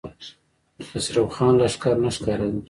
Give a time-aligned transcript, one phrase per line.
[0.77, 2.59] د خسرو خان لښکر نه ښکارېده.